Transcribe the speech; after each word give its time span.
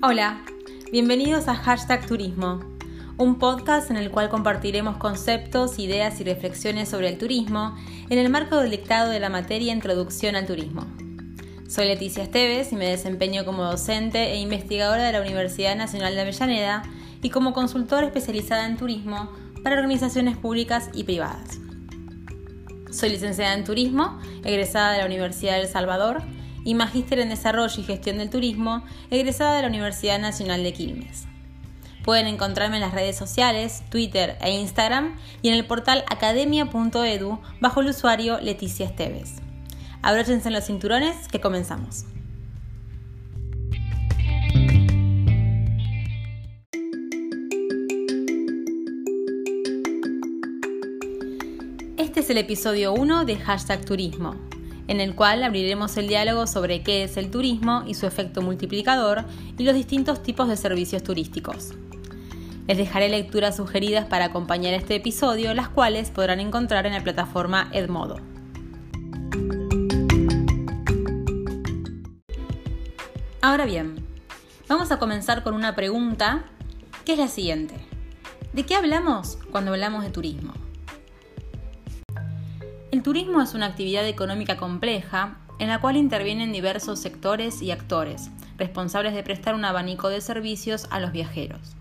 Hola, 0.00 0.42
bienvenidos 0.92 1.48
a 1.48 1.56
Hashtag 1.56 2.06
Turismo, 2.06 2.60
un 3.16 3.40
podcast 3.40 3.90
en 3.90 3.96
el 3.96 4.12
cual 4.12 4.28
compartiremos 4.28 4.96
conceptos, 4.96 5.80
ideas 5.80 6.20
y 6.20 6.24
reflexiones 6.24 6.88
sobre 6.88 7.08
el 7.08 7.18
turismo 7.18 7.74
en 8.08 8.20
el 8.20 8.28
marco 8.30 8.58
del 8.58 8.70
dictado 8.70 9.10
de 9.10 9.18
la 9.18 9.28
materia 9.28 9.72
Introducción 9.72 10.36
al 10.36 10.46
Turismo. 10.46 10.86
Soy 11.68 11.88
Leticia 11.88 12.22
Esteves 12.22 12.70
y 12.70 12.76
me 12.76 12.86
desempeño 12.86 13.44
como 13.44 13.64
docente 13.64 14.34
e 14.34 14.36
investigadora 14.36 15.02
de 15.02 15.12
la 15.14 15.20
Universidad 15.20 15.74
Nacional 15.74 16.14
de 16.14 16.20
Avellaneda 16.20 16.84
y 17.20 17.30
como 17.30 17.52
consultora 17.52 18.06
especializada 18.06 18.66
en 18.66 18.76
turismo 18.76 19.32
para 19.64 19.74
organizaciones 19.74 20.36
públicas 20.36 20.90
y 20.94 21.02
privadas. 21.02 21.58
Soy 22.92 23.08
licenciada 23.08 23.54
en 23.54 23.64
Turismo, 23.64 24.16
egresada 24.44 24.92
de 24.92 24.98
la 24.98 25.06
Universidad 25.06 25.54
de 25.54 25.62
El 25.62 25.68
Salvador 25.68 26.22
y 26.64 26.74
magíster 26.74 27.18
en 27.18 27.28
Desarrollo 27.28 27.80
y 27.80 27.84
Gestión 27.84 28.18
del 28.18 28.30
Turismo, 28.30 28.84
egresada 29.10 29.56
de 29.56 29.62
la 29.62 29.68
Universidad 29.68 30.18
Nacional 30.18 30.62
de 30.62 30.72
Quilmes. 30.72 31.26
Pueden 32.04 32.26
encontrarme 32.26 32.76
en 32.76 32.82
las 32.82 32.94
redes 32.94 33.16
sociales, 33.16 33.82
Twitter 33.90 34.38
e 34.40 34.50
Instagram 34.50 35.16
y 35.42 35.48
en 35.48 35.54
el 35.54 35.66
portal 35.66 36.04
academia.edu 36.08 37.38
bajo 37.60 37.80
el 37.80 37.88
usuario 37.88 38.40
Leticia 38.40 38.86
Esteves. 38.86 39.36
Abróchense 40.00 40.48
en 40.48 40.54
los 40.54 40.64
cinturones 40.64 41.28
que 41.28 41.40
comenzamos. 41.40 42.06
Este 51.98 52.20
es 52.20 52.30
el 52.30 52.38
episodio 52.38 52.94
1 52.94 53.26
de 53.26 53.36
Hashtag 53.36 53.84
Turismo, 53.84 54.34
en 54.88 55.00
el 55.00 55.14
cual 55.14 55.44
abriremos 55.44 55.96
el 55.96 56.08
diálogo 56.08 56.46
sobre 56.46 56.82
qué 56.82 57.04
es 57.04 57.16
el 57.16 57.30
turismo 57.30 57.84
y 57.86 57.94
su 57.94 58.06
efecto 58.06 58.42
multiplicador 58.42 59.24
y 59.56 59.64
los 59.64 59.74
distintos 59.74 60.22
tipos 60.22 60.48
de 60.48 60.56
servicios 60.56 61.02
turísticos. 61.02 61.74
Les 62.66 62.76
dejaré 62.76 63.08
lecturas 63.08 63.56
sugeridas 63.56 64.06
para 64.06 64.26
acompañar 64.26 64.74
este 64.74 64.96
episodio, 64.96 65.54
las 65.54 65.68
cuales 65.68 66.10
podrán 66.10 66.40
encontrar 66.40 66.86
en 66.86 66.94
la 66.94 67.02
plataforma 67.02 67.68
Edmodo. 67.72 68.16
Ahora 73.40 73.66
bien, 73.66 74.04
vamos 74.68 74.90
a 74.90 74.98
comenzar 74.98 75.42
con 75.42 75.54
una 75.54 75.74
pregunta 75.74 76.44
que 77.04 77.12
es 77.12 77.18
la 77.18 77.28
siguiente. 77.28 77.74
¿De 78.52 78.64
qué 78.64 78.74
hablamos 78.74 79.38
cuando 79.50 79.72
hablamos 79.72 80.02
de 80.02 80.10
turismo? 80.10 80.67
El 82.90 83.02
turismo 83.02 83.42
es 83.42 83.52
una 83.52 83.66
actividad 83.66 84.08
económica 84.08 84.56
compleja 84.56 85.36
en 85.58 85.68
la 85.68 85.78
cual 85.78 85.98
intervienen 85.98 86.52
diversos 86.52 86.98
sectores 86.98 87.60
y 87.60 87.70
actores, 87.70 88.30
responsables 88.56 89.12
de 89.14 89.22
prestar 89.22 89.54
un 89.54 89.66
abanico 89.66 90.08
de 90.08 90.22
servicios 90.22 90.86
a 90.90 90.98
los 90.98 91.12
viajeros. 91.12 91.76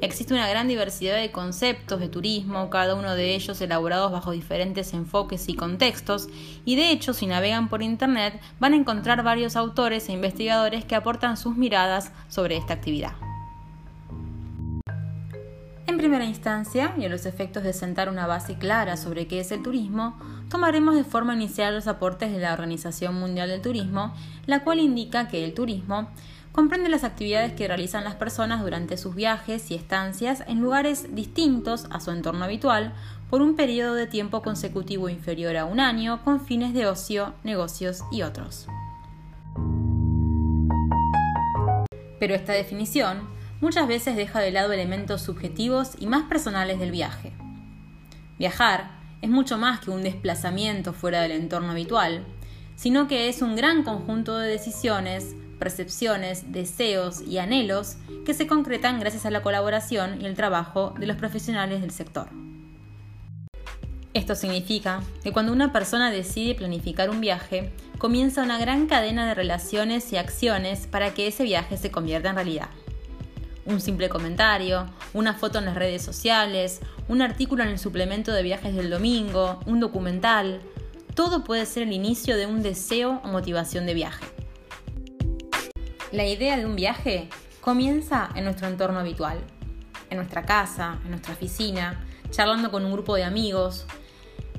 Existe 0.00 0.32
una 0.32 0.48
gran 0.48 0.68
diversidad 0.68 1.16
de 1.16 1.32
conceptos 1.32 1.98
de 1.98 2.08
turismo, 2.08 2.70
cada 2.70 2.94
uno 2.94 3.16
de 3.16 3.34
ellos 3.34 3.60
elaborados 3.60 4.12
bajo 4.12 4.30
diferentes 4.30 4.94
enfoques 4.94 5.48
y 5.48 5.54
contextos, 5.54 6.28
y 6.64 6.76
de 6.76 6.92
hecho 6.92 7.12
si 7.12 7.26
navegan 7.26 7.68
por 7.68 7.82
Internet 7.82 8.40
van 8.60 8.74
a 8.74 8.76
encontrar 8.76 9.24
varios 9.24 9.56
autores 9.56 10.08
e 10.08 10.12
investigadores 10.12 10.84
que 10.84 10.94
aportan 10.94 11.36
sus 11.36 11.56
miradas 11.56 12.12
sobre 12.28 12.56
esta 12.56 12.74
actividad. 12.74 13.14
En 16.04 16.10
primera 16.10 16.26
instancia, 16.26 16.92
y 16.98 17.06
a 17.06 17.08
los 17.08 17.24
efectos 17.24 17.62
de 17.62 17.72
sentar 17.72 18.10
una 18.10 18.26
base 18.26 18.58
clara 18.58 18.98
sobre 18.98 19.26
qué 19.26 19.40
es 19.40 19.50
el 19.52 19.62
turismo, 19.62 20.18
tomaremos 20.50 20.96
de 20.96 21.02
forma 21.02 21.32
inicial 21.32 21.74
los 21.74 21.86
aportes 21.86 22.30
de 22.30 22.40
la 22.40 22.52
Organización 22.52 23.14
Mundial 23.14 23.48
del 23.48 23.62
Turismo, 23.62 24.12
la 24.44 24.62
cual 24.62 24.80
indica 24.80 25.28
que 25.28 25.46
el 25.46 25.54
turismo 25.54 26.10
comprende 26.52 26.90
las 26.90 27.04
actividades 27.04 27.54
que 27.54 27.66
realizan 27.68 28.04
las 28.04 28.16
personas 28.16 28.60
durante 28.60 28.98
sus 28.98 29.14
viajes 29.14 29.70
y 29.70 29.76
estancias 29.76 30.44
en 30.46 30.60
lugares 30.60 31.14
distintos 31.14 31.86
a 31.88 32.00
su 32.00 32.10
entorno 32.10 32.44
habitual 32.44 32.92
por 33.30 33.40
un 33.40 33.56
periodo 33.56 33.94
de 33.94 34.06
tiempo 34.06 34.42
consecutivo 34.42 35.08
inferior 35.08 35.56
a 35.56 35.64
un 35.64 35.80
año 35.80 36.22
con 36.22 36.44
fines 36.44 36.74
de 36.74 36.86
ocio, 36.86 37.32
negocios 37.44 38.04
y 38.12 38.20
otros. 38.20 38.66
Pero 42.20 42.34
esta 42.34 42.52
definición 42.52 43.26
muchas 43.60 43.88
veces 43.88 44.16
deja 44.16 44.40
de 44.40 44.50
lado 44.50 44.72
elementos 44.72 45.22
subjetivos 45.22 45.92
y 45.98 46.06
más 46.06 46.24
personales 46.24 46.78
del 46.78 46.90
viaje. 46.90 47.32
Viajar 48.38 48.90
es 49.22 49.30
mucho 49.30 49.58
más 49.58 49.80
que 49.80 49.90
un 49.90 50.02
desplazamiento 50.02 50.92
fuera 50.92 51.22
del 51.22 51.32
entorno 51.32 51.70
habitual, 51.70 52.24
sino 52.76 53.08
que 53.08 53.28
es 53.28 53.42
un 53.42 53.56
gran 53.56 53.82
conjunto 53.84 54.36
de 54.36 54.48
decisiones, 54.48 55.34
percepciones, 55.58 56.52
deseos 56.52 57.22
y 57.22 57.38
anhelos 57.38 57.96
que 58.26 58.34
se 58.34 58.46
concretan 58.46 59.00
gracias 59.00 59.24
a 59.24 59.30
la 59.30 59.42
colaboración 59.42 60.20
y 60.20 60.26
el 60.26 60.34
trabajo 60.34 60.94
de 60.98 61.06
los 61.06 61.16
profesionales 61.16 61.80
del 61.80 61.92
sector. 61.92 62.28
Esto 64.12 64.34
significa 64.34 65.02
que 65.22 65.32
cuando 65.32 65.52
una 65.52 65.72
persona 65.72 66.10
decide 66.10 66.54
planificar 66.54 67.10
un 67.10 67.20
viaje, 67.20 67.72
comienza 67.98 68.42
una 68.42 68.58
gran 68.58 68.86
cadena 68.86 69.26
de 69.26 69.34
relaciones 69.34 70.12
y 70.12 70.16
acciones 70.16 70.86
para 70.86 71.14
que 71.14 71.26
ese 71.26 71.44
viaje 71.44 71.76
se 71.76 71.90
convierta 71.90 72.30
en 72.30 72.36
realidad 72.36 72.68
un 73.66 73.80
simple 73.80 74.08
comentario, 74.08 74.86
una 75.12 75.34
foto 75.34 75.58
en 75.58 75.64
las 75.64 75.74
redes 75.74 76.02
sociales, 76.02 76.80
un 77.08 77.22
artículo 77.22 77.62
en 77.62 77.70
el 77.70 77.78
suplemento 77.78 78.32
de 78.32 78.42
viajes 78.42 78.74
del 78.74 78.90
domingo, 78.90 79.60
un 79.66 79.80
documental. 79.80 80.60
Todo 81.14 81.44
puede 81.44 81.66
ser 81.66 81.84
el 81.84 81.92
inicio 81.92 82.36
de 82.36 82.46
un 82.46 82.62
deseo 82.62 83.20
o 83.24 83.28
motivación 83.28 83.86
de 83.86 83.94
viaje. 83.94 84.24
La 86.12 86.26
idea 86.26 86.56
de 86.56 86.66
un 86.66 86.76
viaje 86.76 87.28
comienza 87.60 88.28
en 88.34 88.44
nuestro 88.44 88.68
entorno 88.68 89.00
habitual, 89.00 89.38
en 90.10 90.18
nuestra 90.18 90.42
casa, 90.42 90.98
en 91.04 91.10
nuestra 91.10 91.34
oficina, 91.34 92.04
charlando 92.30 92.70
con 92.70 92.84
un 92.84 92.92
grupo 92.92 93.16
de 93.16 93.24
amigos. 93.24 93.86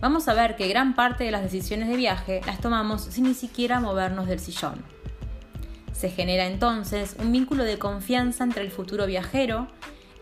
Vamos 0.02 0.28
a 0.28 0.34
ver 0.34 0.56
que 0.56 0.68
gran 0.68 0.96
parte 0.96 1.24
de 1.24 1.32
las 1.32 1.44
decisiones 1.44 1.88
de 1.88 1.96
viaje 1.96 2.42
las 2.46 2.60
tomamos 2.60 3.04
sin 3.04 3.26
ni 3.26 3.34
siquiera 3.34 3.80
movernos 3.80 4.28
del 4.28 4.40
sillón. 4.40 4.95
Se 5.96 6.10
genera 6.10 6.46
entonces 6.46 7.16
un 7.20 7.32
vínculo 7.32 7.64
de 7.64 7.80
confianza 7.80 8.44
entre 8.44 8.64
el 8.64 8.72
futuro 8.72 9.06
viajero, 9.06 9.68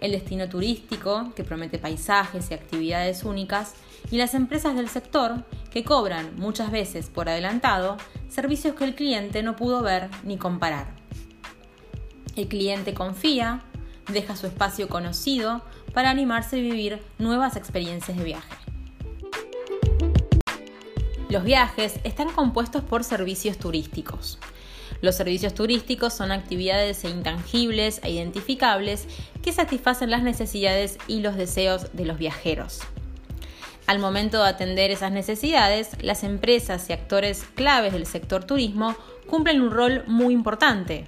el 0.02 0.12
destino 0.12 0.48
turístico, 0.48 1.34
que 1.36 1.44
promete 1.44 1.80
paisajes 1.80 2.52
y 2.52 2.54
actividades 2.54 3.24
únicas, 3.24 3.74
y 4.12 4.18
las 4.18 4.36
empresas 4.36 4.76
del 4.76 4.88
sector, 4.88 5.44
que 5.72 5.84
cobran 5.84 6.36
muchas 6.36 6.70
veces 6.70 7.10
por 7.10 7.28
adelantado 7.28 7.98
servicios 8.30 8.76
que 8.76 8.84
el 8.84 8.94
cliente 8.94 9.42
no 9.42 9.56
pudo 9.56 9.82
ver 9.82 10.10
ni 10.24 10.38
comparar. 10.38 10.94
El 12.36 12.48
cliente 12.48 12.94
confía, 12.94 13.64
deja 14.12 14.36
su 14.36 14.46
espacio 14.46 14.88
conocido 14.90 15.64
para 15.94 16.12
animarse 16.12 16.58
a 16.58 16.62
vivir 16.62 17.02
nuevas 17.18 17.56
experiencias 17.56 18.16
de 18.18 18.24
viaje. 18.24 18.56
Los 21.30 21.44
viajes 21.44 22.00
están 22.04 22.30
compuestos 22.30 22.84
por 22.84 23.04
servicios 23.04 23.58
turísticos. 23.58 24.38
Los 25.04 25.16
servicios 25.16 25.54
turísticos 25.54 26.14
son 26.14 26.32
actividades 26.32 27.04
intangibles 27.04 28.00
e 28.04 28.12
identificables 28.12 29.06
que 29.42 29.52
satisfacen 29.52 30.10
las 30.10 30.24
necesidades 30.24 30.98
y 31.10 31.20
los 31.20 31.36
deseos 31.36 31.88
de 31.92 32.06
los 32.06 32.18
viajeros. 32.18 32.80
Al 33.86 34.00
momento 34.00 34.42
de 34.42 34.48
atender 34.48 34.92
esas 34.92 35.12
necesidades, 35.12 35.90
las 36.02 36.24
empresas 36.24 36.90
y 36.90 36.94
actores 36.94 37.44
claves 37.54 37.92
del 37.92 38.06
sector 38.06 38.46
turismo 38.46 38.96
cumplen 39.28 39.62
un 39.62 39.72
rol 39.72 40.06
muy 40.08 40.34
importante, 40.34 41.06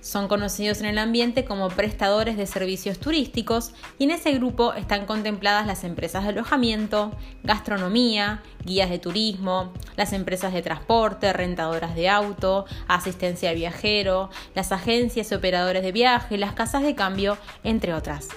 son 0.00 0.28
conocidos 0.28 0.80
en 0.80 0.86
el 0.86 0.98
ambiente 0.98 1.44
como 1.44 1.68
prestadores 1.68 2.36
de 2.36 2.46
servicios 2.46 2.98
turísticos 2.98 3.72
y 3.98 4.04
en 4.04 4.12
ese 4.12 4.32
grupo 4.32 4.74
están 4.74 5.06
contempladas 5.06 5.66
las 5.66 5.84
empresas 5.84 6.24
de 6.24 6.30
alojamiento, 6.30 7.12
gastronomía, 7.42 8.42
guías 8.64 8.90
de 8.90 8.98
turismo, 8.98 9.72
las 9.96 10.12
empresas 10.12 10.52
de 10.52 10.62
transporte, 10.62 11.32
rentadoras 11.32 11.94
de 11.94 12.08
auto, 12.08 12.66
asistencia 12.88 13.50
al 13.50 13.56
viajero, 13.56 14.30
las 14.54 14.72
agencias 14.72 15.30
y 15.30 15.34
operadores 15.34 15.82
de 15.82 15.92
viaje, 15.92 16.38
las 16.38 16.52
casas 16.52 16.82
de 16.82 16.94
cambio, 16.94 17.36
entre 17.62 17.94
otras. 17.94 18.28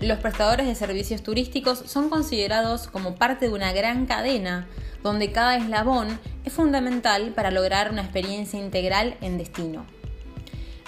Los 0.00 0.18
prestadores 0.18 0.66
de 0.66 0.74
servicios 0.74 1.22
turísticos 1.22 1.82
son 1.84 2.08
considerados 2.08 2.88
como 2.88 3.16
parte 3.16 3.48
de 3.48 3.52
una 3.52 3.72
gran 3.72 4.06
cadena 4.06 4.66
donde 5.02 5.30
cada 5.30 5.58
eslabón 5.58 6.18
es 6.44 6.54
fundamental 6.54 7.32
para 7.34 7.50
lograr 7.50 7.90
una 7.90 8.00
experiencia 8.00 8.58
integral 8.58 9.18
en 9.20 9.36
destino. 9.36 9.84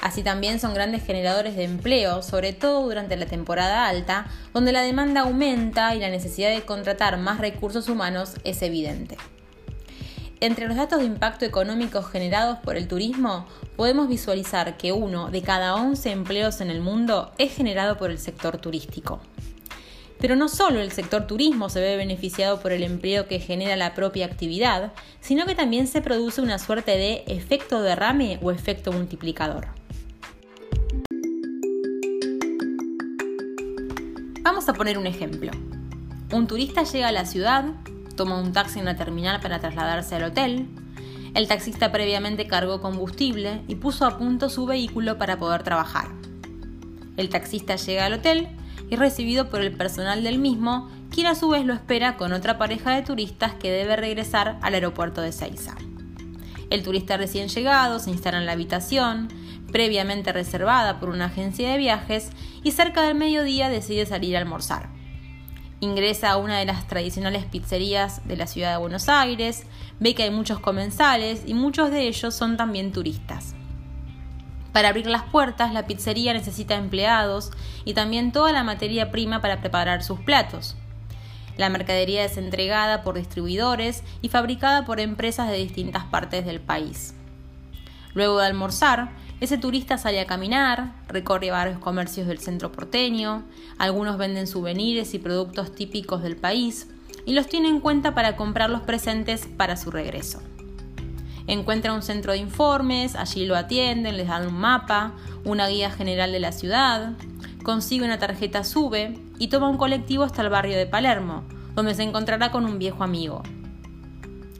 Así 0.01 0.23
también 0.23 0.59
son 0.59 0.73
grandes 0.73 1.05
generadores 1.05 1.57
de 1.57 1.65
empleo, 1.65 2.23
sobre 2.23 2.55
todo 2.55 2.85
durante 2.85 3.17
la 3.17 3.27
temporada 3.27 3.87
alta, 3.87 4.27
donde 4.55 4.73
la 4.73 4.81
demanda 4.81 5.21
aumenta 5.21 5.95
y 5.95 6.01
la 6.01 6.09
necesidad 6.09 6.51
de 6.51 6.63
contratar 6.63 7.19
más 7.19 7.39
recursos 7.39 7.91
humanos 7.91 8.37
es 8.45 8.63
evidente. 8.63 9.17
Entre 10.43 10.67
los 10.67 10.77
datos 10.77 10.99
de 10.99 11.05
impacto 11.05 11.45
económico 11.45 12.03
generados 12.03 12.59
por 12.59 12.77
el 12.77 12.89
turismo, 12.89 13.47
podemos 13.77 14.09
visualizar 14.09 14.77
que 14.77 14.91
uno 14.91 15.31
de 15.31 15.41
cada 15.41 15.77
11 15.77 16.11
empleos 16.11 16.61
en 16.61 16.69
el 16.69 16.81
mundo 16.81 17.31
es 17.39 17.55
generado 17.55 17.97
por 17.97 18.11
el 18.11 18.19
sector 18.19 18.59
turístico. 18.59 19.21
Pero 20.19 20.35
no 20.35 20.49
solo 20.49 20.81
el 20.81 20.91
sector 20.91 21.29
turismo 21.29 21.69
se 21.69 21.81
ve 21.81 21.97
beneficiado 21.97 22.59
por 22.59 22.73
el 22.73 22.83
empleo 22.83 23.29
que 23.29 23.39
genera 23.39 23.77
la 23.77 23.95
propia 23.95 24.27
actividad, 24.27 24.93
sino 25.21 25.47
que 25.47 25.55
también 25.55 25.87
se 25.87 26.03
produce 26.03 26.41
una 26.41 26.59
suerte 26.59 26.97
de 26.97 27.23
efecto 27.29 27.81
derrame 27.81 28.41
o 28.43 28.51
efecto 28.51 28.91
multiplicador. 28.91 29.69
Vamos 34.43 34.69
a 34.69 34.73
poner 34.73 34.99
un 34.99 35.07
ejemplo. 35.07 35.53
Un 36.33 36.49
turista 36.49 36.83
llega 36.83 37.07
a 37.07 37.13
la 37.13 37.27
ciudad, 37.27 37.67
toma 38.23 38.39
un 38.39 38.53
taxi 38.53 38.79
en 38.79 38.85
la 38.85 38.95
terminal 38.95 39.41
para 39.41 39.59
trasladarse 39.59 40.15
al 40.15 40.23
hotel. 40.23 40.69
El 41.35 41.49
taxista 41.49 41.91
previamente 41.91 42.47
cargó 42.47 42.81
combustible 42.81 43.63
y 43.67 43.75
puso 43.75 44.07
a 44.07 44.17
punto 44.17 44.49
su 44.49 44.65
vehículo 44.65 45.19
para 45.19 45.41
poder 45.41 45.65
trabajar. 45.65 46.07
El 47.17 47.31
taxista 47.31 47.75
llega 47.75 48.07
al 48.07 48.13
hotel 48.13 48.47
y 48.91 48.95
recibido 48.95 49.51
por 49.51 49.61
el 49.61 49.77
personal 49.77 50.23
del 50.23 50.39
mismo, 50.39 50.89
quien 51.11 51.27
a 51.27 51.35
su 51.35 51.49
vez 51.49 51.65
lo 51.65 51.75
espera 51.75 52.17
con 52.17 52.33
otra 52.33 52.59
pareja 52.59 52.95
de 52.95 53.03
turistas 53.03 53.55
que 53.55 53.73
debe 53.73 53.97
regresar 53.97 54.57
al 54.63 54.75
aeropuerto 54.75 55.21
de 55.21 55.33
Seiza. 55.33 55.75
El 56.71 56.85
turista 56.85 57.17
recién 57.17 57.49
llegado 57.49 57.99
se 57.99 58.11
instala 58.11 58.39
en 58.39 58.47
la 58.47 58.53
habitación, 58.53 59.31
previamente 59.73 60.33
reservada 60.33 61.01
por 61.01 61.09
una 61.09 61.25
agencia 61.25 61.73
de 61.73 61.77
viajes, 61.77 62.31
y 62.63 62.71
cerca 62.71 63.03
del 63.03 63.17
mediodía 63.17 63.69
decide 63.69 64.07
salir 64.07 64.37
a 64.37 64.39
almorzar. 64.39 65.02
Ingresa 65.83 66.31
a 66.31 66.37
una 66.37 66.61
de 66.61 66.65
las 66.65 66.87
tradicionales 66.87 67.45
pizzerías 67.45 68.21
de 68.29 68.37
la 68.37 68.47
ciudad 68.47 68.71
de 68.71 68.77
Buenos 68.79 69.09
Aires, 69.09 69.65
ve 69.99 70.15
que 70.15 70.23
hay 70.23 70.31
muchos 70.31 70.61
comensales 70.61 71.43
y 71.45 71.55
muchos 71.55 71.91
de 71.91 72.07
ellos 72.07 72.37
son 72.37 72.57
también 72.57 72.93
turistas. 72.93 73.57
Para 74.73 74.91
abrir 74.91 75.09
las 75.09 75.25
puertas, 75.25 75.73
la 75.73 75.89
pizzería 75.89 76.35
necesita 76.35 76.77
empleados 76.77 77.51
y 77.85 77.95
también 77.95 78.31
toda 78.31 78.53
la 78.53 78.63
materia 78.63 79.11
prima 79.11 79.41
para 79.41 79.61
preparar 79.61 80.05
sus 80.05 80.21
platos. 80.21 80.77
La 81.57 81.69
mercadería 81.69 82.25
es 82.25 82.37
entregada 82.37 83.03
por 83.03 83.17
distribuidores 83.17 84.05
y 84.23 84.29
fabricada 84.29 84.85
por 84.85 85.01
empresas 85.01 85.51
de 85.51 85.57
distintas 85.57 86.05
partes 86.05 86.47
del 86.47 86.61
país. 86.61 87.13
Luego 88.15 88.39
de 88.39 88.47
almorzar, 88.47 89.11
ese 89.43 89.59
turista 89.59 89.99
sale 89.99 90.21
a 90.21 90.27
caminar, 90.27 90.93
recorre 91.09 91.51
varios 91.51 91.81
comercios 91.81 92.29
del 92.29 92.39
centro 92.39 92.71
porteño, 92.71 93.43
algunos 93.77 94.17
venden 94.17 94.47
souvenirs 94.47 95.15
y 95.15 95.19
productos 95.19 95.75
típicos 95.75 96.23
del 96.23 96.37
país 96.37 96.87
y 97.27 97.33
los 97.35 97.49
tiene 97.49 97.67
en 97.67 97.81
cuenta 97.81 98.15
para 98.15 98.37
comprar 98.37 98.71
los 98.71 98.83
presentes 98.83 99.49
para 99.49 99.77
su 99.77 99.91
regreso. 99.91 100.41
Encuentra 101.49 101.93
un 101.93 102.03
centro 102.03 102.31
de 102.31 102.39
informes, 102.39 103.17
allí 103.17 103.45
lo 103.45 103.57
atienden, 103.57 104.17
les 104.17 104.29
dan 104.29 104.47
un 104.47 104.55
mapa, 104.55 105.15
una 105.45 105.67
guía 105.67 105.91
general 105.91 106.31
de 106.31 106.39
la 106.39 106.53
ciudad, 106.53 107.15
consigue 107.65 108.05
una 108.05 108.21
tarjeta 108.21 108.63
SUBE 108.63 109.19
y 109.41 109.49
toma 109.49 109.69
un 109.69 109.77
colectivo 109.77 110.23
hasta 110.23 110.43
el 110.43 110.51
barrio 110.51 110.77
de 110.77 110.87
Palermo, 110.87 111.43
donde 111.75 111.97
se 111.97 112.05
encontrará 112.05 112.53
con 112.53 112.65
un 112.65 112.79
viejo 112.79 113.03
amigo. 113.03 113.43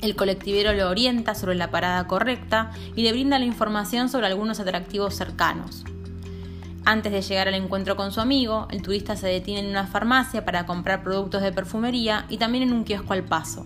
El 0.03 0.17
colectivero 0.17 0.73
lo 0.73 0.91
orienta 0.91 1.37
sobre 1.37 1.55
la 1.55 1.71
parada 1.71 2.09
correcta 2.09 2.73
y 2.97 3.03
le 3.03 3.13
brinda 3.13 3.39
la 3.39 3.45
información 3.45 4.09
sobre 4.09 4.27
algunos 4.27 4.59
atractivos 4.59 5.15
cercanos. 5.15 5.85
Antes 6.85 7.13
de 7.13 7.23
llegar 7.23 7.47
al 7.47 7.55
encuentro 7.55 7.95
con 7.95 8.11
su 8.11 8.21
amigo, 8.21 8.67
el 8.73 8.83
turista 8.83 9.15
se 9.15 9.29
detiene 9.29 9.61
en 9.61 9.69
una 9.69 9.87
farmacia 9.87 10.45
para 10.45 10.67
comprar 10.67 11.05
productos 11.05 11.41
de 11.43 11.53
perfumería 11.53 12.27
y 12.29 12.39
también 12.39 12.65
en 12.65 12.73
un 12.73 12.83
kiosco 12.83 13.13
al 13.13 13.23
paso. 13.23 13.65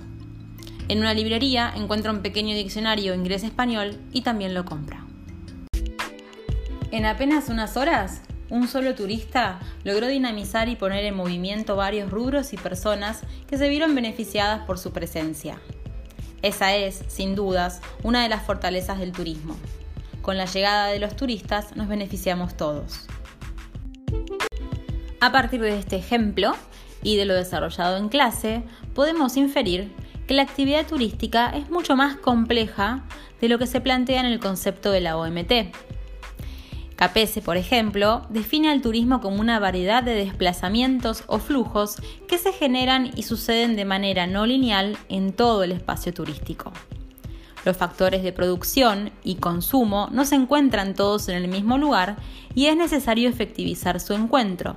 En 0.88 0.98
una 0.98 1.14
librería 1.14 1.72
encuentra 1.74 2.12
un 2.12 2.20
pequeño 2.20 2.54
diccionario 2.54 3.14
inglés-español 3.14 3.96
y 4.12 4.20
también 4.20 4.52
lo 4.52 4.66
compra. 4.66 5.06
En 6.90 7.06
apenas 7.06 7.48
unas 7.48 7.78
horas, 7.78 8.20
un 8.50 8.68
solo 8.68 8.94
turista 8.94 9.58
logró 9.84 10.06
dinamizar 10.06 10.68
y 10.68 10.76
poner 10.76 11.06
en 11.06 11.16
movimiento 11.16 11.76
varios 11.76 12.10
rubros 12.10 12.52
y 12.52 12.58
personas 12.58 13.22
que 13.48 13.56
se 13.56 13.70
vieron 13.70 13.94
beneficiadas 13.94 14.66
por 14.66 14.78
su 14.78 14.92
presencia. 14.92 15.58
Esa 16.42 16.76
es, 16.76 17.02
sin 17.08 17.34
dudas, 17.34 17.80
una 18.02 18.22
de 18.22 18.28
las 18.28 18.44
fortalezas 18.44 18.98
del 18.98 19.12
turismo. 19.12 19.56
Con 20.22 20.36
la 20.36 20.46
llegada 20.46 20.88
de 20.88 20.98
los 20.98 21.16
turistas 21.16 21.76
nos 21.76 21.88
beneficiamos 21.88 22.56
todos. 22.56 23.06
A 25.20 25.32
partir 25.32 25.60
de 25.60 25.78
este 25.78 25.96
ejemplo 25.96 26.54
y 27.02 27.16
de 27.16 27.24
lo 27.24 27.34
desarrollado 27.34 27.96
en 27.96 28.08
clase, 28.08 28.62
podemos 28.94 29.36
inferir 29.36 29.92
que 30.26 30.34
la 30.34 30.42
actividad 30.42 30.86
turística 30.86 31.50
es 31.50 31.70
mucho 31.70 31.96
más 31.96 32.16
compleja 32.16 33.04
de 33.40 33.48
lo 33.48 33.58
que 33.58 33.66
se 33.66 33.80
plantea 33.80 34.20
en 34.20 34.26
el 34.26 34.40
concepto 34.40 34.90
de 34.90 35.00
la 35.00 35.16
OMT. 35.16 35.52
Capese, 36.96 37.43
por 37.43 37.58
ejemplo, 37.58 38.26
define 38.31 38.70
al 38.70 38.81
turismo 38.81 39.20
como 39.20 39.40
una 39.40 39.58
variedad 39.58 40.02
de 40.02 40.14
desplazamientos 40.14 41.25
o 41.26 41.38
flujos 41.38 41.96
que 42.26 42.38
se 42.38 42.52
generan 42.52 43.10
y 43.14 43.22
suceden 43.22 43.76
de 43.76 43.84
manera 43.84 44.26
no 44.26 44.46
lineal 44.46 44.96
en 45.10 45.34
todo 45.34 45.62
el 45.62 45.72
espacio 45.72 46.14
turístico. 46.14 46.72
Los 47.66 47.76
factores 47.76 48.22
de 48.22 48.32
producción 48.32 49.10
y 49.22 49.34
consumo 49.34 50.08
no 50.10 50.25
se 50.25 50.37
encuentran 50.37 50.94
todos 50.94 51.28
en 51.28 51.37
el 51.37 51.48
mismo 51.48 51.76
lugar 51.76 52.16
y 52.54 52.66
es 52.66 52.76
necesario 52.76 53.28
efectivizar 53.28 54.00
su 54.00 54.14
encuentro. 54.14 54.76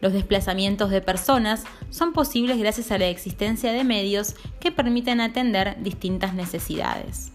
Los 0.00 0.12
desplazamientos 0.12 0.90
de 0.90 1.00
personas 1.00 1.64
son 1.90 2.12
posibles 2.12 2.58
gracias 2.58 2.92
a 2.92 2.98
la 2.98 3.06
existencia 3.06 3.72
de 3.72 3.82
medios 3.82 4.34
que 4.60 4.70
permiten 4.70 5.20
atender 5.20 5.78
distintas 5.82 6.34
necesidades. 6.34 7.32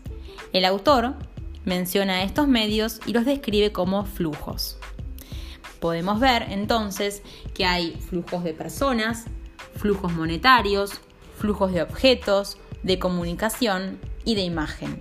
El 0.53 0.63
autor 0.65 1.15
menciona 1.65 2.23
estos 2.23 2.47
medios 2.47 2.99
y 3.05 3.13
los 3.13 3.25
describe 3.25 3.71
como 3.71 4.05
flujos. 4.05 4.77
Podemos 5.79 6.19
ver 6.19 6.47
entonces 6.49 7.21
que 7.53 7.65
hay 7.65 7.93
flujos 8.09 8.43
de 8.43 8.53
personas, 8.53 9.25
flujos 9.75 10.11
monetarios, 10.11 11.01
flujos 11.37 11.71
de 11.71 11.81
objetos, 11.81 12.57
de 12.83 12.99
comunicación 12.99 13.99
y 14.25 14.35
de 14.35 14.41
imagen. 14.41 14.99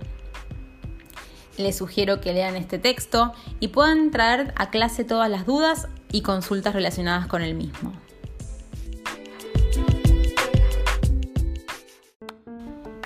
Les 1.57 1.77
sugiero 1.77 2.21
que 2.21 2.33
lean 2.33 2.55
este 2.55 2.79
texto 2.79 3.33
y 3.59 3.69
puedan 3.69 4.11
traer 4.11 4.53
a 4.55 4.69
clase 4.69 5.03
todas 5.03 5.29
las 5.29 5.45
dudas 5.45 5.89
y 6.11 6.21
consultas 6.21 6.73
relacionadas 6.73 7.27
con 7.27 7.41
el 7.41 7.55
mismo. 7.55 7.93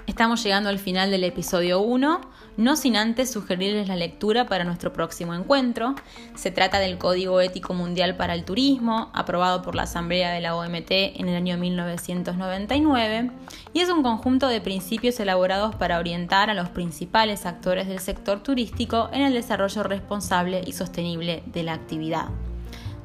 Estamos 0.06 0.44
llegando 0.44 0.70
al 0.70 0.78
final 0.78 1.10
del 1.10 1.24
episodio 1.24 1.82
1, 1.82 2.22
no 2.58 2.76
sin 2.76 2.96
antes 2.96 3.32
sugerirles 3.32 3.88
la 3.88 3.96
lectura 3.96 4.46
para 4.46 4.64
nuestro 4.64 4.94
próximo 4.94 5.34
encuentro. 5.34 5.96
Se 6.36 6.52
trata 6.52 6.80
del 6.80 6.98
Código 6.98 7.42
Ético 7.42 7.74
Mundial 7.74 8.16
para 8.16 8.34
el 8.34 8.46
Turismo, 8.46 9.10
aprobado 9.14 9.62
por 9.62 9.76
la 9.76 9.84
Asamblea 9.84 10.32
de 10.32 10.42
la 10.42 10.56
OMT 10.56 10.92
en 10.92 11.30
el 11.30 11.36
año 11.36 11.58
1999, 11.58 13.32
y 13.74 13.80
es 13.80 13.90
un 13.90 14.04
conjunto 14.04 14.48
de 14.48 14.62
principios 14.62 15.20
elaborados 15.20 15.76
para 15.76 16.00
orientar 16.00 16.50
a 16.50 16.54
los 16.54 16.70
principales 16.70 17.46
actores 17.46 17.88
del 17.88 18.00
sector 18.00 18.42
turístico 18.42 19.10
en 19.12 19.22
el 19.22 19.34
desarrollo 19.34 19.84
responsable 19.84 20.62
y 20.66 20.74
sostenible 20.74 21.44
de 21.48 21.64
la 21.64 21.74
actividad. 21.74 22.30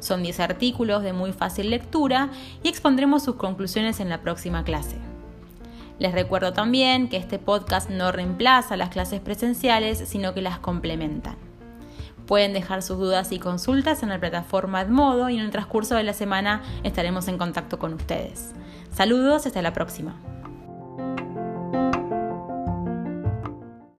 Son 0.00 0.23
10 0.23 0.40
artículos 0.40 1.02
de 1.02 1.12
muy 1.12 1.33
fácil 1.33 1.71
lectura 1.71 2.31
y 2.62 2.69
expondremos 2.69 3.25
sus 3.25 3.35
conclusiones 3.35 4.00
en 4.00 4.09
la 4.09 4.21
próxima 4.21 4.62
clase. 4.62 5.08
Les 5.99 6.12
recuerdo 6.12 6.52
también 6.52 7.09
que 7.09 7.17
este 7.17 7.38
podcast 7.38 7.90
no 7.90 8.12
reemplaza 8.12 8.76
las 8.76 8.90
clases 8.90 9.21
presenciales, 9.21 9.99
sino 10.07 10.33
que 10.33 10.43
las 10.43 10.59
complementan. 10.59 11.37
Pueden 12.26 12.52
dejar 12.52 12.83
sus 12.83 12.99
dudas 12.99 13.33
y 13.33 13.38
consultas 13.38 14.02
en 14.02 14.11
la 14.11 14.21
plataforma 14.21 14.83
Edmodo 14.83 15.28
y 15.31 15.38
en 15.38 15.45
el 15.45 15.50
transcurso 15.50 15.97
de 15.97 16.05
la 16.05 16.12
semana 16.12 16.62
estaremos 16.85 17.26
en 17.26 17.38
contacto 17.38 17.78
con 17.78 17.95
ustedes. 17.95 18.52
Saludos, 18.93 19.47
hasta 19.47 19.62
la 19.62 19.73
próxima. 19.73 20.14